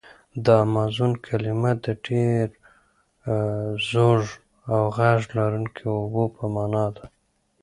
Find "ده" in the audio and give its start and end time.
6.95-7.05